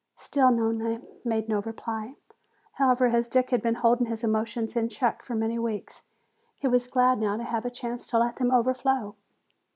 [0.15, 2.15] Still Nona made no reply.
[2.71, 6.01] However, as Dick had been holding his emotions in check for many weeks,
[6.57, 9.13] he was glad now to have a chance to let them overflow.